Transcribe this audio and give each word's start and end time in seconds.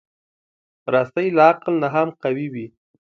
رسۍ 0.93 1.27
له 1.35 1.41
عقل 1.49 1.73
نه 1.83 1.87
هم 1.93 2.09
قوي 2.23 2.47
وي. 2.53 2.65